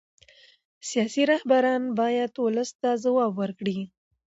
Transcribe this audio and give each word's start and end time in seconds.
سیاسي 0.89 1.23
رهبران 1.31 1.83
باید 1.99 2.31
ولس 2.45 2.69
ته 2.81 2.89
ځواب 3.03 3.31
ورکړي 3.41 3.77